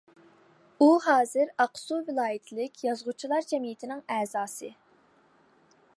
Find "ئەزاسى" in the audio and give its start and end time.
4.17-4.73